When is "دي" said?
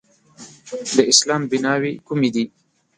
2.35-2.45